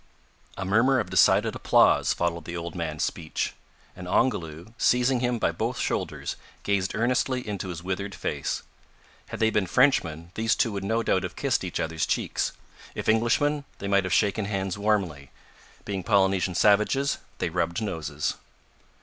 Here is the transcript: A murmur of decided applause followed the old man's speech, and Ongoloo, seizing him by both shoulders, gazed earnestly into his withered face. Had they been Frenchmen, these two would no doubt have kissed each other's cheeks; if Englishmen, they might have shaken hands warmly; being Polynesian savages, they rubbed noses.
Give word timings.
A 0.57 0.65
murmur 0.65 0.99
of 0.99 1.11
decided 1.11 1.53
applause 1.55 2.11
followed 2.11 2.45
the 2.45 2.57
old 2.57 2.73
man's 2.73 3.03
speech, 3.03 3.53
and 3.95 4.07
Ongoloo, 4.07 4.73
seizing 4.79 5.19
him 5.19 5.37
by 5.37 5.51
both 5.51 5.77
shoulders, 5.77 6.37
gazed 6.63 6.95
earnestly 6.95 7.47
into 7.47 7.67
his 7.67 7.83
withered 7.83 8.15
face. 8.15 8.63
Had 9.27 9.39
they 9.39 9.51
been 9.51 9.67
Frenchmen, 9.67 10.31
these 10.33 10.55
two 10.55 10.71
would 10.71 10.83
no 10.83 11.03
doubt 11.03 11.21
have 11.21 11.35
kissed 11.35 11.63
each 11.63 11.79
other's 11.79 12.07
cheeks; 12.07 12.51
if 12.95 13.07
Englishmen, 13.07 13.63
they 13.77 13.87
might 13.87 14.03
have 14.03 14.11
shaken 14.11 14.45
hands 14.45 14.75
warmly; 14.75 15.29
being 15.85 16.01
Polynesian 16.03 16.55
savages, 16.55 17.19
they 17.37 17.51
rubbed 17.51 17.79
noses. 17.79 18.37